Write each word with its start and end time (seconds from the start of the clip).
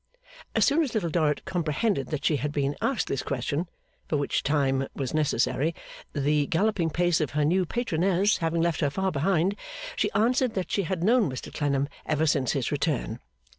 As 0.55 0.65
soon 0.65 0.81
as 0.81 0.95
Little 0.95 1.11
Dorrit 1.11 1.45
comprehended 1.45 2.07
that 2.07 2.25
she 2.25 2.37
had 2.37 2.51
been 2.51 2.75
asked 2.81 3.05
this 3.07 3.21
question 3.21 3.67
for 4.07 4.17
which 4.17 4.41
time 4.41 4.87
was 4.95 5.13
necessary, 5.13 5.75
the 6.11 6.47
galloping 6.47 6.89
pace 6.89 7.21
of 7.21 7.29
her 7.37 7.45
new 7.45 7.67
patroness 7.67 8.37
having 8.37 8.63
left 8.63 8.79
her 8.79 8.89
far 8.89 9.11
behind 9.11 9.55
she 9.95 10.11
answered 10.13 10.55
that 10.55 10.71
she 10.71 10.81
had 10.89 11.03
known 11.03 11.29
Mr 11.29 11.53
Clennam 11.53 11.87
ever 12.07 12.25
since 12.25 12.53
his 12.53 12.71
return. 12.71 13.19